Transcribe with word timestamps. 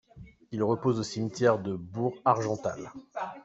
Il 0.51 0.63
repose 0.63 0.99
au 0.99 1.03
cimetière 1.03 1.59
de 1.59 1.75
Bourg 1.75 2.17
Argental. 2.25 2.91